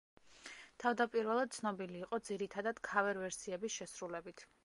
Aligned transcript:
თავდაპირველად 0.83 1.51
ცნობილი 1.57 2.01
იყო 2.05 2.19
ძირითადად 2.31 2.83
ქავერ-ვერსიების 2.89 3.79
შესრულებით. 3.79 4.45